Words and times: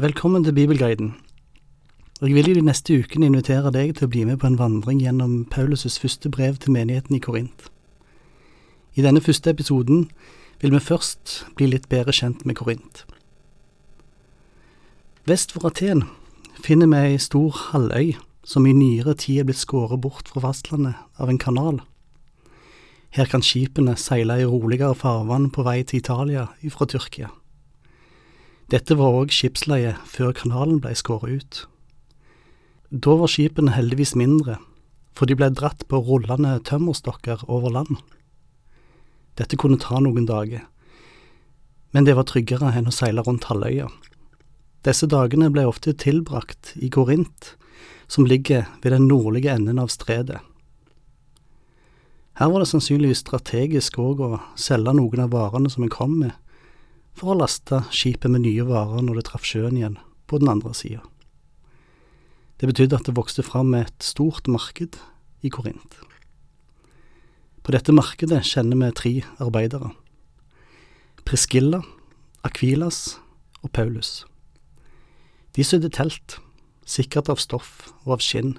Velkommen 0.00 0.44
til 0.44 0.52
Bibelguiden. 0.52 1.14
Jeg 2.20 2.34
vil 2.34 2.48
i 2.48 2.54
de 2.54 2.60
neste 2.64 2.94
ukene 2.98 3.26
invitere 3.28 3.68
deg 3.74 3.90
til 3.98 4.06
å 4.06 4.08
bli 4.08 4.22
med 4.24 4.38
på 4.40 4.46
en 4.48 4.56
vandring 4.56 5.02
gjennom 5.02 5.42
Paulus' 5.52 5.98
første 6.00 6.30
brev 6.32 6.54
til 6.56 6.72
menigheten 6.72 7.18
i 7.18 7.20
Korint. 7.20 7.66
I 8.96 9.04
denne 9.04 9.20
første 9.20 9.52
episoden 9.52 10.06
vil 10.62 10.72
vi 10.72 10.80
først 10.80 11.34
bli 11.58 11.68
litt 11.68 11.90
bedre 11.92 12.14
kjent 12.16 12.46
med 12.48 12.56
Korint. 12.56 13.02
Vest 15.28 15.52
for 15.52 15.68
Aten 15.68 16.06
finner 16.64 16.88
vi 16.88 17.02
ei 17.10 17.18
stor 17.20 17.50
halvøy 17.66 18.14
som 18.40 18.64
i 18.64 18.72
nyere 18.72 19.12
tid 19.20 19.42
er 19.42 19.50
blitt 19.50 19.60
skåret 19.60 20.00
bort 20.00 20.32
fra 20.32 20.46
fastlandet 20.46 20.96
av 21.20 21.28
en 21.28 21.42
kanal. 21.44 21.82
Her 23.10 23.28
kan 23.28 23.44
skipene 23.44 23.98
seile 24.00 24.40
i 24.40 24.48
roligere 24.48 24.96
farvann 24.96 25.50
på 25.52 25.66
vei 25.68 25.82
til 25.84 26.00
Italia 26.00 26.46
ifra 26.64 26.88
Tyrkia. 26.88 27.28
Dette 28.70 28.94
var 28.94 29.16
òg 29.18 29.32
skipsleie 29.34 29.96
før 30.06 30.30
kanalen 30.38 30.78
blei 30.78 30.92
skåret 30.94 31.40
ut. 31.42 31.56
Da 32.90 33.16
var 33.18 33.30
skipene 33.30 33.72
heldigvis 33.74 34.12
mindre, 34.14 34.60
for 35.10 35.26
de 35.26 35.34
ble 35.34 35.48
dratt 35.50 35.82
på 35.90 35.98
rullende 36.06 36.52
tømmerstokker 36.68 37.42
over 37.50 37.72
land. 37.74 37.96
Dette 39.34 39.58
kunne 39.58 39.80
ta 39.82 39.98
noen 39.98 40.28
dager, 40.28 40.68
men 41.90 42.06
det 42.06 42.14
var 42.14 42.28
tryggere 42.30 42.70
enn 42.78 42.86
å 42.86 42.94
seile 42.94 43.24
rundt 43.26 43.48
halvøya. 43.50 43.88
Disse 44.86 45.08
dagene 45.10 45.50
ble 45.50 45.64
ofte 45.66 45.90
tilbrakt 45.90 46.70
i 46.78 46.92
Korint, 46.94 47.56
som 48.06 48.26
ligger 48.26 48.68
ved 48.84 48.94
den 48.94 49.08
nordlige 49.10 49.50
enden 49.50 49.82
av 49.82 49.90
stredet. 49.90 50.38
Her 52.38 52.54
var 52.54 52.62
det 52.62 52.70
sannsynligvis 52.70 53.24
strategisk 53.26 53.98
òg 53.98 54.22
å 54.22 54.30
selge 54.54 54.94
noen 54.94 55.26
av 55.26 55.34
varene 55.34 55.70
som 55.74 55.82
en 55.84 55.92
kom 55.92 56.14
med, 56.22 56.38
for 57.16 57.32
å 57.32 57.38
laste 57.40 57.82
skipet 57.94 58.30
med 58.32 58.44
nye 58.44 58.64
varer 58.66 59.04
når 59.04 59.20
det 59.20 59.26
traff 59.30 59.46
sjøen 59.48 59.78
igjen 59.78 59.98
på 60.30 60.40
den 60.40 60.50
andre 60.52 60.72
sida. 60.76 61.02
Det 62.60 62.68
betydde 62.68 62.98
at 62.98 63.08
det 63.08 63.16
vokste 63.16 63.44
fram 63.44 63.72
et 63.74 64.04
stort 64.04 64.48
marked 64.50 64.98
i 65.40 65.50
Korint. 65.52 65.96
På 67.64 67.72
dette 67.72 67.92
markedet 67.92 68.42
kjenner 68.44 68.76
vi 68.76 68.90
tre 68.96 69.12
arbeidere. 69.40 69.92
Priscilla, 71.24 71.82
Akvilas 72.44 73.18
og 73.62 73.72
Paulus. 73.72 74.24
De 75.56 75.64
sydde 75.64 75.90
telt, 75.92 76.38
sikkert 76.84 77.30
av 77.32 77.40
stoff 77.40 77.90
og 78.04 78.18
av 78.18 78.24
skinn. 78.24 78.54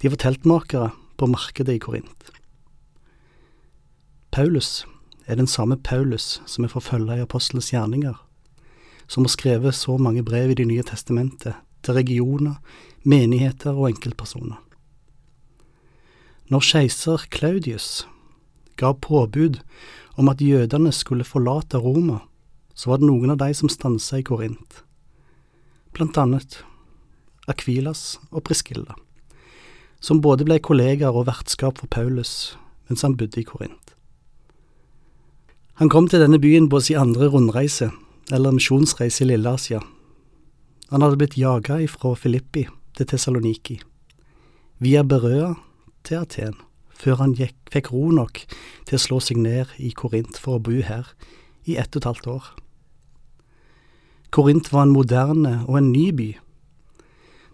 De 0.00 0.12
var 0.12 0.20
teltmakere 0.20 0.92
på 1.18 1.28
markedet 1.30 1.78
i 1.78 1.82
Korint. 1.82 2.30
Paulus 4.32 4.84
er 5.28 5.36
den 5.36 5.46
samme 5.46 5.76
Paulus 5.76 6.40
som 6.48 6.64
er 6.64 6.72
forfølga 6.72 7.18
i 7.18 7.24
apostelens 7.24 7.68
gjerninger, 7.72 8.16
som 9.08 9.24
har 9.24 9.32
skrevet 9.34 9.76
så 9.76 9.98
mange 10.00 10.24
brev 10.24 10.50
i 10.50 10.54
Det 10.54 10.66
nye 10.66 10.82
testamentet 10.82 11.54
til 11.82 11.94
regioner, 11.94 12.56
menigheter 13.04 13.76
og 13.76 13.90
enkeltpersoner. 13.92 14.56
Når 16.48 16.64
keiser 16.64 17.24
Claudius 17.30 18.06
ga 18.76 18.92
påbud 18.92 19.60
om 20.16 20.28
at 20.28 20.40
jødene 20.40 20.92
skulle 20.92 21.24
forlate 21.24 21.78
Roma, 21.78 22.22
så 22.74 22.90
var 22.90 22.98
det 22.98 23.08
noen 23.10 23.34
av 23.34 23.40
de 23.42 23.52
som 23.54 23.68
stansa 23.68 24.20
i 24.20 24.24
Korint, 24.24 24.82
blant 25.92 26.16
annet 26.16 26.62
Akvilas 27.48 28.16
og 28.30 28.46
Priskilla, 28.48 28.96
som 30.00 30.22
både 30.24 30.46
ble 30.48 30.60
kollegaer 30.62 31.12
og 31.12 31.28
vertskap 31.28 31.80
for 31.82 31.90
Paulus 31.90 32.56
mens 32.88 33.04
han 33.04 33.16
bodde 33.20 33.42
i 33.42 33.44
Korint. 33.44 33.87
Han 35.78 35.86
kom 35.86 36.08
til 36.10 36.18
denne 36.18 36.40
byen 36.42 36.64
på 36.66 36.80
sin 36.82 36.98
andre 36.98 37.28
rundreise, 37.30 37.92
eller 38.34 38.50
misjonsreise 38.50 39.22
i 39.22 39.28
Lilleasia. 39.28 39.78
Han 40.90 41.04
hadde 41.04 41.20
blitt 41.20 41.36
jaga 41.38 41.76
ifra 41.84 42.16
Filippi 42.18 42.64
til 42.98 43.06
Tessaloniki, 43.06 43.76
via 44.82 45.04
Berøa 45.06 45.52
til 46.02 46.18
Aten, 46.24 46.58
før 46.90 47.22
han 47.22 47.36
gikk, 47.38 47.54
fikk 47.70 47.92
ro 47.94 48.10
nok 48.10 48.42
til 48.88 48.98
å 48.98 49.02
slå 49.04 49.20
seg 49.22 49.38
ned 49.38 49.70
i 49.78 49.92
Korint 49.94 50.42
for 50.42 50.58
å 50.58 50.64
bo 50.66 50.82
her 50.82 51.14
i 51.62 51.78
ett 51.78 51.94
og 51.94 52.02
et 52.02 52.10
halvt 52.10 52.30
år. 52.34 52.52
Korint 54.34 54.74
var 54.74 54.88
en 54.88 54.98
moderne 54.98 55.60
og 55.68 55.78
en 55.78 55.92
ny 55.94 56.08
by. 56.10 56.32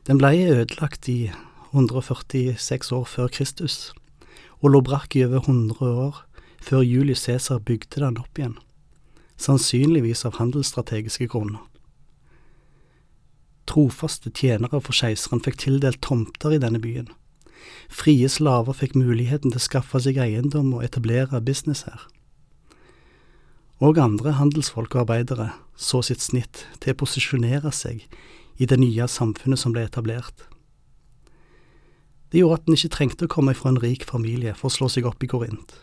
Den 0.09 0.17
ble 0.17 0.33
ødelagt 0.49 1.13
i 1.13 1.29
146 1.77 2.89
år 2.97 3.05
før 3.05 3.29
Kristus, 3.37 3.93
og 4.65 4.73
lå 4.73 4.81
brakk 4.81 5.13
i 5.13 5.29
over 5.29 5.45
100 5.45 5.93
år 6.09 6.25
før 6.65 6.81
Julius 6.81 7.27
Cæsar 7.27 7.61
bygde 7.61 8.01
den 8.01 8.17
opp 8.21 8.39
igjen, 8.41 8.57
sannsynligvis 9.37 10.25
av 10.25 10.39
handelsstrategiske 10.39 11.29
grunner. 11.33 11.61
Trofaste 13.69 14.33
tjenere 14.33 14.81
for 14.81 14.97
keiseren 14.97 15.43
fikk 15.45 15.61
tildelt 15.61 16.03
tomter 16.05 16.57
i 16.57 16.61
denne 16.63 16.81
byen. 16.81 17.11
Frie 17.93 18.29
slaver 18.29 18.77
fikk 18.77 18.97
muligheten 18.97 19.53
til 19.53 19.61
å 19.61 19.67
skaffe 19.67 20.01
seg 20.05 20.21
eiendom 20.21 20.73
og 20.77 20.85
etablere 20.85 21.41
business 21.45 21.85
her. 21.89 22.01
Og 23.85 23.99
andre 24.01 24.37
handelsfolk 24.39 24.95
og 24.95 25.05
arbeidere 25.05 25.51
så 25.77 26.01
sitt 26.07 26.23
snitt 26.23 26.65
til 26.81 26.95
å 26.95 27.01
posisjonere 27.05 27.73
seg 27.75 28.05
i 28.57 28.69
det 28.71 28.79
nye 28.81 29.09
samfunnet 29.11 29.61
som 29.61 29.75
ble 29.75 29.85
etablert. 29.89 30.47
Det 32.31 32.41
gjorde 32.41 32.61
at 32.63 32.69
en 32.69 32.77
ikke 32.79 32.95
trengte 32.95 33.27
å 33.27 33.33
komme 33.33 33.55
fra 33.57 33.73
en 33.73 33.81
rik 33.83 34.07
familie 34.09 34.55
for 34.59 34.71
å 34.71 34.77
slå 34.77 34.89
seg 34.93 35.09
opp 35.09 35.25
i 35.25 35.31
Korint. 35.31 35.75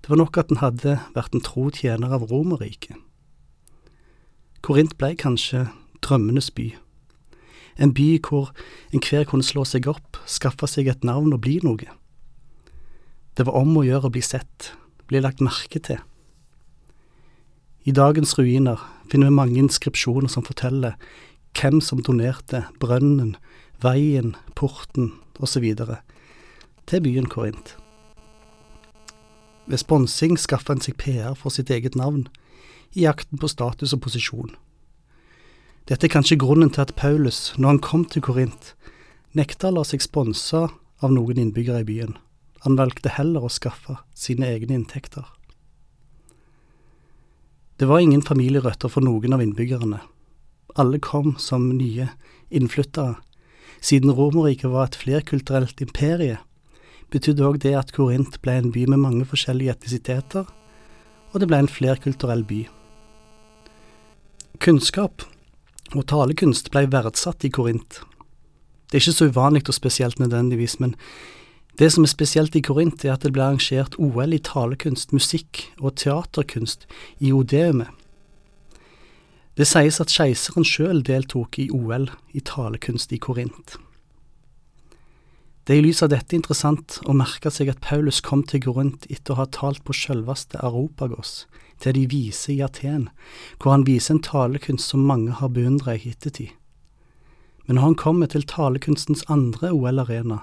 Det 0.00 0.10
var 0.10 0.16
nok 0.16 0.38
at 0.40 0.52
han 0.52 0.62
hadde 0.62 0.98
vært 1.14 1.34
en 1.36 1.44
tro 1.44 1.68
tjener 1.70 2.12
av 2.16 2.28
Romerriket. 2.30 2.96
Korint 4.64 4.96
blei 5.00 5.14
kanskje 5.16 5.66
drømmenes 6.04 6.50
by, 6.56 6.70
en 7.80 7.94
by 7.96 8.18
hvor 8.26 8.50
enhver 8.92 9.24
kunne 9.28 9.46
slå 9.46 9.64
seg 9.68 9.88
opp, 9.88 10.18
skaffe 10.28 10.68
seg 10.68 10.90
et 10.90 11.04
navn 11.06 11.32
og 11.32 11.42
bli 11.44 11.58
noe. 11.64 11.88
Det 13.36 13.46
var 13.48 13.56
om 13.56 13.76
å 13.80 13.86
gjøre 13.86 14.10
å 14.10 14.12
bli 14.12 14.22
sett, 14.24 14.72
bli 15.08 15.22
lagt 15.22 15.40
merke 15.44 15.80
til. 15.80 16.00
I 17.88 17.96
dagens 17.96 18.34
ruiner 18.36 18.80
finner 19.08 19.30
vi 19.30 19.38
mange 19.38 19.60
inskripsjoner 19.62 20.28
som 20.28 20.44
forteller 20.44 20.98
hvem 21.56 21.80
som 21.80 22.02
donerte 22.04 22.66
brønnen, 22.82 23.36
veien, 23.80 24.34
porten 24.54 25.14
osv. 25.40 25.64
til 26.86 27.02
byen 27.06 27.30
Korint. 27.32 27.76
Ved 29.70 29.78
sponsing 29.78 30.34
skaffa 30.34 30.74
en 30.74 30.82
seg 30.82 30.96
PR 30.98 31.36
for 31.38 31.54
sitt 31.54 31.70
eget 31.70 31.94
navn, 31.94 32.24
i 32.90 33.04
jakten 33.04 33.38
på 33.38 33.46
status 33.46 33.94
og 33.94 34.02
posisjon. 34.02 34.56
Dette 35.86 36.08
er 36.08 36.10
kanskje 36.10 36.40
grunnen 36.42 36.72
til 36.74 36.82
at 36.82 36.96
Paulus, 36.98 37.52
når 37.56 37.76
han 37.76 37.84
kom 37.86 38.02
til 38.04 38.24
Korint, 38.26 38.72
nekta 39.38 39.70
å 39.70 39.76
la 39.76 39.84
seg 39.86 40.02
sponse 40.02 40.64
av 40.66 41.14
noen 41.14 41.38
innbyggere 41.38 41.84
i 41.84 41.86
byen. 41.86 42.16
Han 42.66 42.76
valgte 42.80 43.14
heller 43.14 43.46
å 43.46 43.52
skaffe 43.52 44.00
sine 44.10 44.50
egne 44.50 44.74
inntekter. 44.80 45.24
Det 47.78 47.86
var 47.88 48.02
ingen 48.02 48.26
familierøtter 48.26 48.90
for 48.92 49.06
noen 49.06 49.32
av 49.32 49.40
innbyggerne. 49.40 50.02
Alle 50.74 50.98
kom 50.98 51.36
som 51.38 51.70
nye 51.70 52.10
innflyttere, 52.50 53.20
siden 53.80 54.12
Romerriket 54.12 54.74
var 54.74 54.90
et 54.90 54.98
flerkulturelt 54.98 55.80
imperie 55.80 56.42
betydde 57.10 57.46
òg 57.46 57.60
det 57.64 57.74
at 57.78 57.92
Korint 57.96 58.38
ble 58.44 58.56
en 58.58 58.70
by 58.74 58.86
med 58.90 59.02
mange 59.02 59.26
forskjellige 59.28 59.74
etnisiteter, 59.76 60.46
og 61.30 61.40
det 61.40 61.48
ble 61.50 61.60
en 61.62 61.70
flerkulturell 61.70 62.44
by. 62.46 62.64
Kunnskap 64.60 65.24
og 65.94 66.06
talekunst 66.10 66.70
ble 66.74 66.86
verdsatt 66.92 67.46
i 67.46 67.52
Korint. 67.54 68.00
Det 68.90 68.98
er 68.98 69.04
ikke 69.04 69.18
så 69.18 69.30
uvanlig 69.30 69.62
og 69.68 69.76
spesielt 69.76 70.18
nødvendigvis, 70.18 70.80
men 70.82 70.96
det 71.78 71.92
som 71.94 72.04
er 72.04 72.12
spesielt 72.12 72.56
i 72.58 72.60
Korint, 72.60 73.04
er 73.04 73.14
at 73.14 73.22
det 73.24 73.32
ble 73.32 73.44
arrangert 73.46 73.94
OL 73.98 74.34
i 74.34 74.42
talekunst, 74.42 75.14
musikk 75.16 75.62
og 75.78 75.94
teaterkunst 75.96 76.84
i 77.18 77.32
Odeumet. 77.32 77.88
Det 79.56 79.66
sies 79.68 80.00
at 80.00 80.12
keiseren 80.12 80.64
sjøl 80.64 81.02
deltok 81.04 81.58
i 81.60 81.70
OL 81.74 82.10
i 82.36 82.42
talekunst 82.44 83.12
i 83.12 83.18
Korint. 83.20 83.78
Det 85.70 85.76
er 85.76 85.84
i 85.84 85.86
lys 85.86 86.00
av 86.02 86.08
dette 86.10 86.34
interessant 86.34 86.96
å 87.06 87.12
merke 87.14 87.46
seg 87.54 87.68
at 87.70 87.78
Paulus 87.78 88.16
kom 88.26 88.40
til 88.42 88.58
Korint 88.64 89.04
etter 89.06 89.36
å 89.36 89.38
ha 89.38 89.44
talt 89.54 89.84
på 89.86 89.94
selveste 89.94 90.58
Aropagos, 90.66 91.44
til 91.78 91.94
de 91.94 92.02
vise 92.10 92.50
i 92.50 92.56
Aten, 92.66 93.04
hvor 93.62 93.76
han 93.76 93.84
viser 93.86 94.16
en 94.16 94.22
talekunst 94.26 94.90
som 94.90 95.04
mange 95.06 95.36
har 95.38 95.52
beundret 95.54 96.00
i 96.00 96.08
hittetid. 96.08 96.50
Men 97.68 97.78
når 97.78 97.86
han 97.86 97.96
kommer 98.02 98.32
til 98.32 98.42
talekunstens 98.50 99.22
andre 99.30 99.70
OL-arena, 99.70 100.40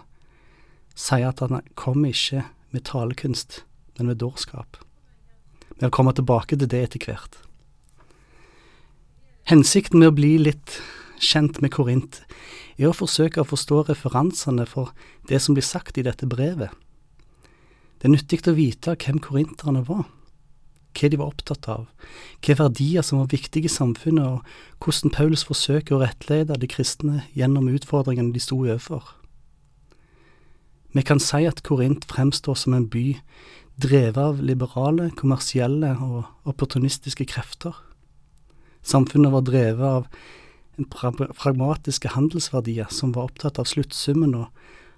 sier 0.95 1.27
at 1.33 1.43
han 1.43 1.59
kommer 1.75 2.15
ikke 2.15 2.45
med 2.71 2.87
talekunst, 2.87 3.65
men 3.99 4.07
med 4.07 4.23
dårskap. 4.23 4.79
Vi 5.75 5.81
vil 5.83 5.91
komme 5.91 6.15
tilbake 6.15 6.55
til 6.55 6.71
det 6.71 6.85
etter 6.85 7.03
hvert. 7.03 7.35
Hensikten 9.51 9.99
med 9.99 10.13
å 10.13 10.19
bli 10.23 10.37
litt 10.47 10.79
kjent 11.19 11.61
med 11.61 11.73
Korint, 11.75 12.21
er 12.77 12.89
å 12.89 12.95
forsøke 12.95 13.41
å 13.41 13.47
forstå 13.47 13.87
referansene 13.89 14.67
for 14.69 14.93
det 15.29 15.41
som 15.43 15.57
blir 15.57 15.65
sagt 15.65 15.97
i 15.97 16.05
dette 16.05 16.29
brevet. 16.29 16.69
Det 17.97 18.07
er 18.07 18.13
nyttig 18.13 18.43
å 18.45 18.55
vite 18.57 18.95
hvem 18.95 19.19
korinterne 19.23 19.83
var. 19.87 20.05
hva 20.97 21.09
de 21.13 21.17
var 21.17 21.29
opptatt 21.29 21.67
av, 21.69 21.83
hvilke 22.41 22.55
verdier 22.57 23.03
som 23.05 23.19
var 23.19 23.27
viktige 23.29 23.69
i 23.69 23.73
samfunnet, 23.73 24.25
og 24.25 24.81
hvordan 24.81 25.13
Paulus 25.13 25.43
forsøker 25.45 25.93
å 25.93 26.01
rettlede 26.01 26.57
de 26.57 26.67
kristne 26.67 27.21
gjennom 27.37 27.69
utfordringene 27.69 28.33
de 28.33 28.41
sto 28.41 28.57
overfor. 28.63 29.13
Vi 30.97 31.03
kan 31.05 31.19
si 31.21 31.45
at 31.45 31.61
Korint 31.61 32.07
fremstår 32.09 32.57
som 32.57 32.73
en 32.73 32.87
by 32.89 33.19
drevet 33.77 34.17
av 34.17 34.41
liberale, 34.41 35.11
kommersielle 35.13 35.93
og 36.01 36.49
opportunistiske 36.49 37.27
krefter. 37.29 37.75
Samfunnet 38.81 39.33
var 39.33 39.45
drevet 39.45 39.85
av 39.85 40.07
pragmatiske 40.85 42.11
handelsverdier 42.13 42.91
som 42.93 43.13
var 43.15 43.31
opptatt 43.31 43.59
av 43.59 43.65
sluttsummen 43.65 44.35
og 44.37 44.47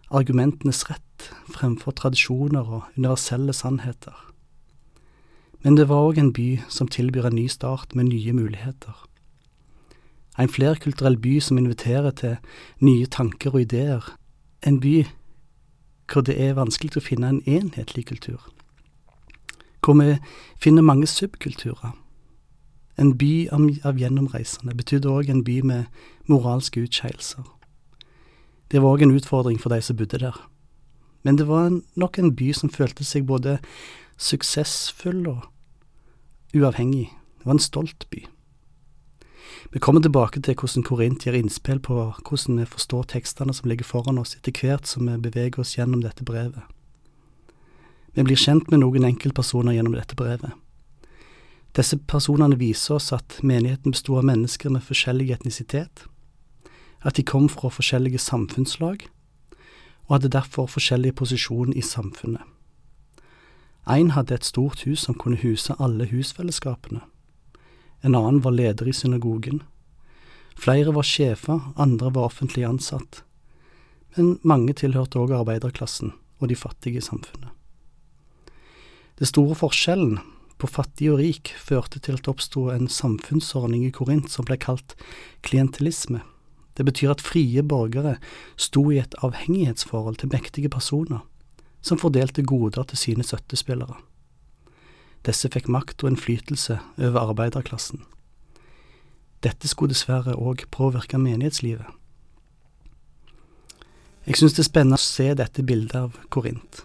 argumentenes 0.09 0.83
rett 0.89 1.29
fremfor 1.53 1.95
tradisjoner 1.95 2.65
og 2.65 2.97
universelle 2.97 3.53
sannheter. 3.53 4.15
Men 5.63 5.75
det 5.75 5.89
var 5.89 6.09
òg 6.09 6.19
en 6.19 6.33
by 6.33 6.61
som 6.71 6.87
tilbyr 6.87 7.29
en 7.29 7.35
ny 7.35 7.47
start 7.47 7.95
med 7.95 8.11
nye 8.11 8.33
muligheter. 8.33 8.95
En 10.39 10.51
flerkulturell 10.51 11.17
by 11.19 11.39
som 11.43 11.57
inviterer 11.59 12.11
til 12.11 12.37
nye 12.79 13.05
tanker 13.05 13.51
og 13.51 13.67
ideer. 13.67 14.03
En 14.63 14.79
by 14.79 15.03
hvor 16.09 16.23
det 16.25 16.39
er 16.41 16.55
vanskelig 16.57 16.97
å 16.97 17.03
finne 17.05 17.27
en 17.29 17.43
enhetlig 17.45 18.07
kultur 18.09 18.39
hvor 19.89 19.95
vi 19.95 20.17
finner 20.61 20.81
mange 20.81 21.07
subkulturer. 21.07 21.95
En 22.99 23.13
by 23.17 23.47
av 23.53 23.99
gjennomreisende 23.99 24.75
betydde 24.75 25.07
òg 25.07 25.29
en 25.31 25.43
by 25.47 25.61
med 25.63 25.85
moralske 26.27 26.83
utskeielser. 26.83 27.45
Det 28.71 28.81
var 28.83 28.97
òg 28.97 29.05
en 29.05 29.15
utfordring 29.15 29.59
for 29.61 29.71
de 29.73 29.81
som 29.81 29.97
bodde 29.97 30.19
der. 30.19 30.35
Men 31.23 31.37
det 31.39 31.47
var 31.47 31.71
nok 31.95 32.19
en 32.19 32.35
by 32.35 32.51
som 32.53 32.71
følte 32.71 33.03
seg 33.07 33.27
både 33.27 33.57
suksessfull 34.19 35.23
og 35.27 35.47
uavhengig. 36.55 37.07
Det 37.39 37.47
var 37.47 37.55
en 37.55 37.63
stolt 37.63 38.05
by. 38.11 38.25
Vi 39.71 39.79
kommer 39.79 40.01
tilbake 40.01 40.41
til 40.41 40.55
hvordan 40.55 40.83
Korint 40.83 41.25
gir 41.25 41.35
innspill 41.37 41.79
på 41.79 41.95
hvordan 41.95 42.59
vi 42.59 42.65
forstår 42.65 43.03
tekstene 43.11 43.53
som 43.53 43.69
ligger 43.69 43.85
foran 43.85 44.17
oss 44.17 44.35
etter 44.35 44.55
hvert 44.55 44.87
som 44.87 45.07
vi 45.07 45.17
beveger 45.29 45.59
oss 45.61 45.75
gjennom 45.77 46.01
dette 46.03 46.25
brevet. 46.25 46.63
Vi 48.15 48.23
blir 48.25 48.39
kjent 48.39 48.71
med 48.71 48.81
noen 48.81 49.05
enkeltpersoner 49.05 49.75
gjennom 49.75 49.95
dette 49.95 50.17
brevet. 50.17 50.55
Disse 51.77 51.97
personene 51.97 52.57
viser 52.57 52.95
oss 52.95 53.11
at 53.13 53.39
menigheten 53.45 53.93
besto 53.93 54.17
av 54.17 54.25
mennesker 54.25 54.73
med 54.73 54.85
forskjellig 54.85 55.29
etnisitet, 55.35 56.05
at 57.05 57.15
de 57.15 57.23
kom 57.23 57.47
fra 57.49 57.69
forskjellige 57.71 58.19
samfunnslag, 58.19 59.05
og 60.07 60.15
hadde 60.15 60.31
derfor 60.33 60.67
forskjellig 60.67 61.13
posisjon 61.15 61.73
i 61.77 61.83
samfunnet. 61.85 62.41
En 63.89 64.11
hadde 64.13 64.35
et 64.35 64.45
stort 64.45 64.83
hus 64.85 65.05
som 65.05 65.17
kunne 65.17 65.39
huse 65.41 65.73
alle 65.79 66.05
husfellesskapene. 66.09 67.01
En 68.01 68.15
annen 68.15 68.41
var 68.43 68.53
leder 68.53 68.87
i 68.87 68.93
synagogen. 68.93 69.61
Flere 70.57 70.93
var 70.93 71.05
sjefer, 71.07 71.61
andre 71.75 72.11
var 72.13 72.29
offentlig 72.29 72.65
ansatt. 72.67 73.23
Men 74.15 74.37
mange 74.43 74.73
tilhørte 74.73 75.19
også 75.19 75.39
arbeiderklassen 75.39 76.13
og 76.39 76.49
de 76.49 76.55
fattige 76.55 76.97
i 76.97 77.05
samfunnet. 77.05 77.49
Det 79.19 79.27
store 79.27 79.55
forskjellen 79.55 80.19
på 80.59 80.67
fattig 80.67 81.07
og 81.13 81.21
rik 81.21 81.53
førte 81.55 82.01
til 82.03 82.17
at 82.17 82.25
det 82.25 82.33
oppsto 82.33 82.67
en 82.73 82.89
samfunnsordning 82.91 83.85
i 83.87 83.93
Korint 83.95 84.27
som 84.31 84.47
ble 84.47 84.57
kalt 84.59 84.95
klientelisme. 85.47 86.21
Det 86.75 86.85
betyr 86.87 87.13
at 87.13 87.23
frie 87.23 87.63
borgere 87.63 88.17
sto 88.59 88.85
i 88.91 88.99
et 88.99 89.15
avhengighetsforhold 89.23 90.19
til 90.19 90.31
mektige 90.31 90.71
personer, 90.71 91.23
som 91.81 91.99
fordelte 91.99 92.43
goder 92.43 92.83
til 92.83 92.99
sine 92.99 93.23
støttespillere. 93.23 93.95
Disse 95.27 95.51
fikk 95.51 95.67
makt 95.71 96.03
og 96.03 96.13
innflytelse 96.13 96.79
over 96.97 97.31
arbeiderklassen. 97.31 98.03
Dette 99.43 99.67
skulle 99.71 99.95
dessverre 99.95 100.35
òg 100.35 100.65
påvirke 100.71 101.19
menighetslivet. 101.19 101.87
Jeg 104.27 104.35
synes 104.35 104.53
det 104.53 104.63
er 104.65 104.71
spennende 104.71 104.99
å 104.99 105.03
se 105.03 105.31
dette 105.33 105.63
bildet 105.63 105.95
av 105.95 106.19
Korint 106.29 106.83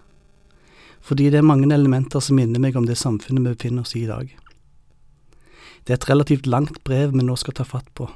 fordi 1.04 1.28
det 1.30 1.42
er 1.42 1.46
mange 1.46 1.68
elementer 1.74 2.22
som 2.24 2.38
minner 2.40 2.62
meg 2.62 2.76
om 2.80 2.86
det 2.88 2.96
samfunnet 2.96 3.44
vi 3.44 3.52
befinner 3.52 3.84
oss 3.84 3.94
i 3.94 4.04
i 4.04 4.08
dag. 4.08 4.30
Det 5.84 5.92
er 5.92 5.98
et 6.00 6.08
relativt 6.08 6.46
langt 6.48 6.80
brev 6.84 7.12
vi 7.12 7.24
nå 7.24 7.36
skal 7.36 7.56
ta 7.58 7.66
fatt 7.68 7.90
på, 7.94 8.08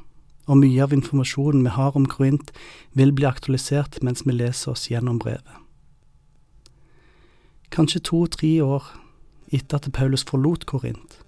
og 0.49 0.56
mye 0.56 0.81
av 0.81 0.94
informasjonen 0.96 1.67
vi 1.67 1.75
har 1.76 1.96
om 1.96 2.06
Korint 2.08 2.52
vil 2.96 3.12
bli 3.12 3.29
aktualisert 3.29 4.00
mens 4.00 4.25
vi 4.25 4.32
leser 4.32 4.73
oss 4.73 4.88
gjennom 4.88 5.20
brevet. 5.20 5.44
Kanskje 7.69 8.00
to–tre 8.00 8.55
år 8.64 8.88
etter 9.52 9.76
at 9.76 9.93
Paulus 9.93 10.25
forlot 10.25 10.64
Korint, 10.64 11.20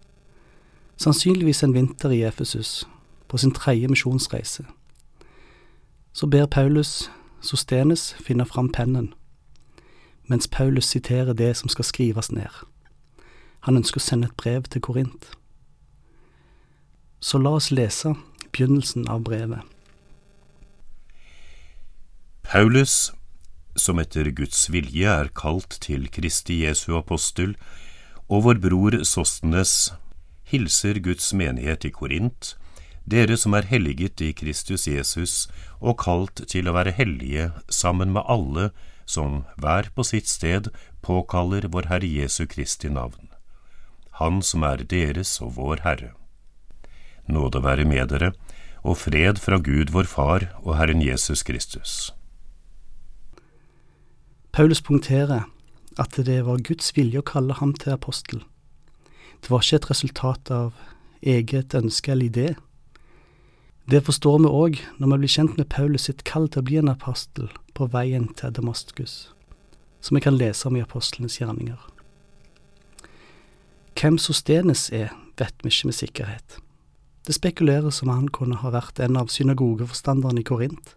sannsynligvis 0.96 1.62
en 1.64 1.76
vinter 1.76 2.12
i 2.16 2.24
Efesus, 2.24 2.88
på 3.28 3.38
sin 3.38 3.52
tredje 3.52 3.88
misjonsreise, 3.88 4.64
så 6.12 6.26
ber 6.26 6.48
Paulus 6.48 7.10
Sostenes 7.40 8.14
finne 8.20 8.44
fram 8.44 8.68
pennen 8.72 9.12
mens 10.30 10.46
Paulus 10.46 10.86
siterer 10.86 11.34
det 11.34 11.56
som 11.58 11.68
skal 11.68 11.84
skrives 11.88 12.30
ned. 12.30 12.62
Han 13.66 13.76
ønsker 13.80 13.98
å 13.98 14.04
sende 14.04 14.30
et 14.30 14.36
brev 14.38 14.68
til 14.70 14.82
Korint. 14.86 15.32
Så 17.20 17.40
la 17.42 17.56
oss 17.58 17.72
lese 17.74 18.14
begynnelsen 18.52 19.08
av 19.10 19.24
brevet. 19.26 19.66
Paulus, 22.46 23.12
som 23.76 23.98
etter 24.02 24.30
Guds 24.34 24.68
vilje 24.72 25.10
er 25.10 25.28
kalt 25.34 25.76
til 25.82 26.08
Kristi 26.14 26.62
Jesu 26.64 26.94
apostel, 26.98 27.56
og 28.30 28.46
vår 28.46 28.62
bror 28.62 28.96
Sostenes, 29.06 29.92
hilser 30.50 31.02
Guds 31.02 31.32
menighet 31.34 31.84
i 31.86 31.92
Korint, 31.94 32.54
dere 33.10 33.36
som 33.38 33.54
er 33.58 33.66
helliget 33.66 34.22
i 34.22 34.30
Kristus 34.36 34.86
Jesus 34.86 35.48
og 35.80 35.98
kalt 36.02 36.42
til 36.50 36.68
å 36.68 36.74
være 36.76 36.94
hellige 36.94 37.50
sammen 37.72 38.12
med 38.14 38.26
alle 38.30 38.70
som 39.10 39.42
hver 39.58 39.90
på 39.94 40.06
sitt 40.06 40.30
sted 40.30 40.70
påkaller 41.02 41.66
vår 41.74 41.90
Herre 41.90 42.06
Jesu 42.06 42.46
Kristi 42.46 42.88
navn, 42.88 43.28
Han 44.22 44.42
som 44.42 44.62
er 44.62 44.84
deres 44.84 45.40
og 45.40 45.56
vår 45.56 45.82
Herre. 45.84 46.12
Nåde 47.26 47.62
være 47.62 47.84
med 47.84 48.08
dere, 48.12 48.32
og 48.82 48.96
fred 48.96 49.38
fra 49.38 49.58
Gud 49.58 49.92
vår 49.92 50.08
Far 50.08 50.48
og 50.62 50.76
Herren 50.76 51.02
Jesus 51.02 51.42
Kristus. 51.42 52.12
Paulus 54.52 54.80
punkterer 54.82 55.46
at 55.98 56.16
det 56.26 56.40
var 56.46 56.62
Guds 56.64 56.90
vilje 56.96 57.20
å 57.20 57.26
kalle 57.26 57.54
ham 57.60 57.74
til 57.74 57.94
apostel. 57.94 58.42
Det 59.40 59.50
var 59.52 59.62
ikke 59.64 59.80
et 59.80 59.90
resultat 59.90 60.50
av 60.54 60.74
eget 61.22 61.74
ønske 61.76 62.12
eller 62.12 62.30
idé. 62.30 62.48
Det 63.90 64.04
forstår 64.06 64.38
vi 64.38 64.50
òg 64.54 64.76
når 65.02 65.08
vi 65.10 65.16
blir 65.18 65.30
kjent 65.32 65.56
med 65.58 65.66
Paulus 65.72 66.04
sitt 66.06 66.20
kall 66.28 66.44
til 66.46 66.60
å 66.60 66.66
bli 66.68 66.76
en 66.78 66.92
apostel 66.92 67.48
på 67.74 67.88
veien 67.90 68.28
til 68.38 68.52
Damaskus, 68.54 69.32
som 69.98 70.14
vi 70.14 70.22
kan 70.22 70.36
lese 70.36 70.68
om 70.68 70.76
i 70.78 70.82
apostlenes 70.84 71.40
gjerninger. 71.40 71.80
Hvem 73.98 74.20
Sostenes 74.22 74.84
er, 74.94 75.10
vet 75.40 75.64
vi 75.64 75.72
ikke 75.72 75.90
med 75.90 75.98
sikkerhet. 75.98 76.60
Det 77.26 77.34
spekuleres 77.34 77.98
som 77.98 78.12
han 78.12 78.30
kunne 78.30 78.60
ha 78.62 78.70
vært 78.70 79.02
en 79.02 79.18
av 79.18 79.32
synagogeforstanderne 79.32 80.44
i 80.44 80.46
Korint, 80.46 80.94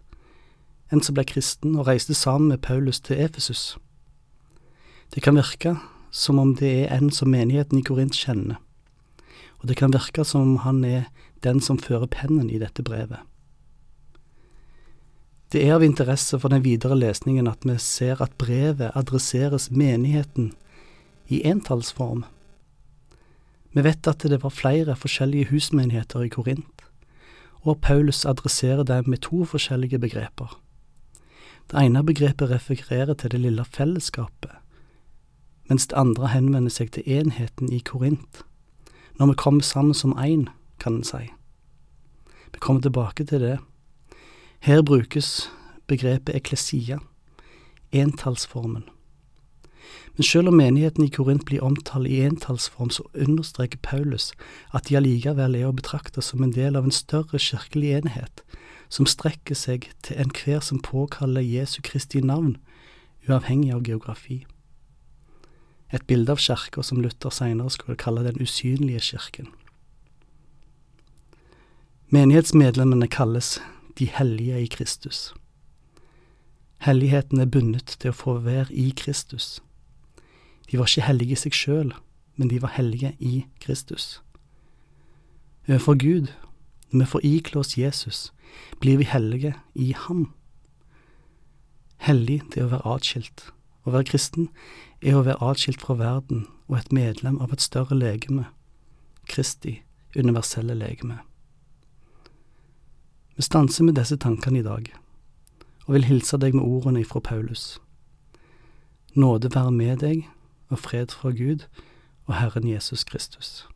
en 0.92 1.02
som 1.02 1.18
ble 1.18 1.26
kristen 1.26 1.74
og 1.74 1.88
reiste 1.90 2.14
sammen 2.14 2.52
med 2.52 2.62
Paulus 2.62 3.02
til 3.02 3.18
Efesus. 3.26 3.74
Det 5.10 5.24
kan 5.24 5.40
virke 5.40 5.80
som 6.14 6.38
om 6.38 6.54
det 6.54 6.76
er 6.84 6.94
en 6.94 7.10
som 7.10 7.34
menigheten 7.34 7.82
i 7.82 7.86
Korint 7.90 8.14
kjenner, 8.14 8.62
og 9.58 9.66
det 9.66 9.80
kan 9.82 9.90
virke 9.90 10.22
som 10.22 10.46
om 10.46 10.56
han 10.62 10.84
er 10.86 11.08
den 11.44 11.60
som 11.60 11.78
fører 11.78 12.10
pennen 12.10 12.50
i 12.50 12.58
dette 12.58 12.82
brevet. 12.82 13.20
Det 15.52 15.62
er 15.62 15.76
av 15.76 15.84
interesse 15.86 16.38
for 16.42 16.50
den 16.50 16.64
videre 16.64 16.96
lesningen 16.98 17.46
at 17.46 17.62
vi 17.62 17.76
ser 17.78 18.22
at 18.24 18.32
brevet 18.40 18.96
adresseres 18.98 19.68
menigheten 19.70 20.50
i 21.30 21.44
entallsform. 21.46 22.24
Vi 23.74 23.84
vet 23.86 24.08
at 24.10 24.26
det 24.26 24.40
var 24.42 24.54
flere 24.54 24.96
forskjellige 24.96 25.52
husmenigheter 25.52 26.26
i 26.26 26.32
Korint, 26.32 26.82
og 27.62 27.80
Paulus 27.80 28.24
adresserer 28.24 28.82
dem 28.82 29.06
med 29.06 29.22
to 29.22 29.44
forskjellige 29.44 29.98
begreper. 29.98 30.58
Det 31.70 31.80
ene 31.80 32.04
begrepet 32.04 32.50
refererer 32.50 33.14
til 33.14 33.30
det 33.30 33.40
lille 33.40 33.64
fellesskapet, 33.64 34.50
mens 35.70 35.86
det 35.86 35.96
andre 35.96 36.28
henvender 36.34 36.70
seg 36.70 36.92
til 36.92 37.06
enheten 37.06 37.72
i 37.72 37.78
Korint, 37.78 38.42
når 39.18 39.32
vi 39.32 39.40
kommer 39.40 39.62
sammen 39.62 39.94
som 39.94 40.18
én 40.18 40.48
kan 40.78 41.00
en 41.00 41.04
si. 41.04 41.30
Vi 42.52 42.58
kommer 42.60 42.82
tilbake 42.82 43.24
til 43.24 43.40
det. 43.40 43.58
Her 44.60 44.82
brukes 44.82 45.50
begrepet 45.86 46.36
eklesia, 46.36 46.98
entallsformen. 47.92 48.84
Men 50.16 50.22
selv 50.22 50.48
om 50.48 50.54
menigheten 50.54 51.04
i 51.04 51.10
Korint 51.10 51.44
blir 51.44 51.62
omtalt 51.64 52.06
i 52.06 52.20
entallsform, 52.22 52.90
så 52.90 53.02
understreker 53.14 53.78
Paulus 53.82 54.32
at 54.72 54.88
de 54.88 54.96
allikevel 54.96 55.56
er 55.58 55.66
å 55.68 55.74
betrakte 55.74 56.22
som 56.22 56.42
en 56.42 56.54
del 56.54 56.78
av 56.78 56.86
en 56.86 56.94
større 56.94 57.38
kirkelig 57.38 57.90
enhet, 57.98 58.44
som 58.88 59.08
strekker 59.10 59.58
seg 59.58 59.90
til 60.06 60.20
enhver 60.22 60.62
som 60.62 60.78
påkaller 60.78 61.42
Jesu 61.42 61.80
Kristi 61.82 62.22
navn, 62.22 62.56
uavhengig 63.28 63.74
av 63.74 63.82
geografi. 63.82 64.46
et 65.92 66.06
bilde 66.06 66.32
av 66.32 66.40
kirka 66.42 66.82
som 66.82 66.98
Luther 67.02 67.30
senere 67.30 67.70
skulle 67.70 67.96
kalle 67.96 68.24
den 68.24 68.40
usynlige 68.42 69.00
kirken. 69.00 69.46
Menighetsmedlemmene 72.14 73.08
kalles 73.08 73.62
de 73.98 74.06
hellige 74.06 74.62
i 74.62 74.66
Kristus. 74.66 75.34
Helligheten 76.78 77.40
er 77.42 77.48
bundet 77.50 77.96
til 77.98 78.12
å 78.12 78.14
få 78.14 78.34
være 78.44 78.70
i 78.70 78.92
Kristus. 78.94 79.56
De 80.70 80.78
var 80.78 80.86
ikke 80.86 81.08
hellige 81.08 81.34
i 81.34 81.40
seg 81.42 81.58
sjøl, 81.58 81.90
men 82.38 82.52
de 82.52 82.60
var 82.62 82.76
hellige 82.76 83.16
i 83.18 83.32
Kristus. 83.64 84.22
Overfor 85.66 85.98
Gud, 86.04 86.30
når 86.92 87.02
vi 87.02 87.10
får 87.16 87.26
ikle 87.32 87.64
oss 87.64 87.74
Jesus, 87.80 88.22
blir 88.78 89.02
vi 89.02 89.10
hellige 89.10 89.56
i 89.74 89.90
Ham. 90.04 90.28
Hellig 91.98 92.44
er 92.54 92.68
å 92.68 92.72
være 92.76 92.94
atskilt. 92.94 93.48
Å 93.82 93.98
være 93.98 94.12
kristen 94.14 94.52
er 95.02 95.18
å 95.18 95.26
være 95.26 95.42
atskilt 95.50 95.82
fra 95.82 95.98
verden 95.98 96.46
og 96.70 96.78
et 96.78 96.94
medlem 96.94 97.42
av 97.42 97.50
et 97.50 97.70
større 97.70 97.98
legeme, 97.98 98.52
Kristi 99.26 99.80
universelle 100.14 100.78
legeme. 100.78 101.24
Vi 103.36 103.42
stanser 103.42 103.84
med 103.84 103.96
disse 103.98 104.16
tankene 104.16 104.58
i 104.58 104.62
dag, 104.62 104.92
og 105.86 105.94
vil 105.96 106.04
hilse 106.06 106.38
deg 106.38 106.54
med 106.54 106.62
ordene 106.62 107.00
ifra 107.02 107.20
Paulus. 107.20 107.80
Nåde 109.14 109.50
være 109.54 109.72
med 109.74 109.96
deg, 110.06 110.28
og 110.70 110.78
fred 110.78 111.10
fra 111.10 111.30
Gud 111.34 111.66
og 112.26 112.34
Herren 112.38 112.68
Jesus 112.68 113.04
Kristus. 113.04 113.66